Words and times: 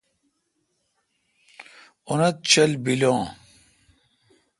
انت 2.11 2.35
چل 2.49 2.71
بیل 2.83 3.01
ان 3.13 3.21